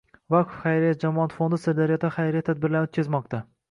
[0.35, 3.49] “Vaqf” xayriya jamoat fondi Sirdaryoda xayriya tadbirlari o‘tkazmoqda